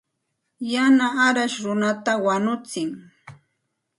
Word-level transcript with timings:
Yana 0.71 1.05
arash 1.25 1.57
runata 1.65 2.11
wañutsin. 2.25 2.89